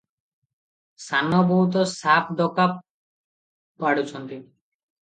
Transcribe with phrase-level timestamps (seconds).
[1.03, 2.67] ସାନ ବୋହୂତ ସାଫ୍ ଡକା
[3.85, 4.43] ପାଡୁଛନ୍ତି।